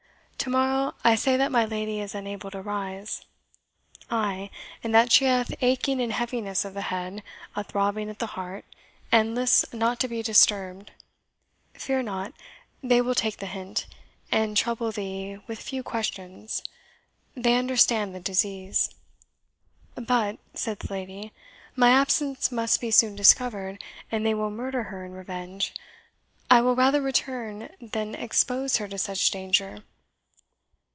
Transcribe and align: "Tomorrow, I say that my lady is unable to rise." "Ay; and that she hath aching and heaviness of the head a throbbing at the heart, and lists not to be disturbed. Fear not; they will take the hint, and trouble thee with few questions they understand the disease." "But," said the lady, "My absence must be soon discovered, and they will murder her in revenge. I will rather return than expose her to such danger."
"Tomorrow, 0.43 0.95
I 1.03 1.13
say 1.13 1.37
that 1.37 1.51
my 1.51 1.65
lady 1.65 1.99
is 1.99 2.15
unable 2.15 2.49
to 2.49 2.63
rise." 2.63 3.21
"Ay; 4.09 4.49
and 4.83 4.91
that 4.95 5.11
she 5.11 5.25
hath 5.25 5.53
aching 5.61 6.01
and 6.01 6.11
heaviness 6.11 6.65
of 6.65 6.73
the 6.73 6.81
head 6.81 7.21
a 7.55 7.63
throbbing 7.63 8.09
at 8.09 8.17
the 8.17 8.25
heart, 8.25 8.65
and 9.11 9.35
lists 9.35 9.71
not 9.71 9.99
to 9.99 10.07
be 10.07 10.23
disturbed. 10.23 10.93
Fear 11.75 12.01
not; 12.01 12.33
they 12.81 13.01
will 13.01 13.13
take 13.13 13.37
the 13.37 13.45
hint, 13.45 13.85
and 14.31 14.57
trouble 14.57 14.91
thee 14.91 15.37
with 15.45 15.59
few 15.59 15.83
questions 15.83 16.63
they 17.35 17.53
understand 17.55 18.15
the 18.15 18.19
disease." 18.19 18.95
"But," 19.93 20.39
said 20.55 20.79
the 20.79 20.91
lady, 20.91 21.33
"My 21.75 21.91
absence 21.91 22.51
must 22.51 22.81
be 22.81 22.89
soon 22.89 23.15
discovered, 23.15 23.79
and 24.11 24.25
they 24.25 24.33
will 24.33 24.49
murder 24.49 24.85
her 24.85 25.05
in 25.05 25.11
revenge. 25.11 25.71
I 26.49 26.61
will 26.61 26.75
rather 26.75 26.99
return 27.03 27.69
than 27.79 28.15
expose 28.15 28.77
her 28.77 28.87
to 28.87 28.97
such 28.97 29.29
danger." 29.29 29.83